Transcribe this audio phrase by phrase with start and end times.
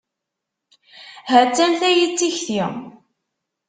[1.31, 2.63] Hattan, tayi d tikti.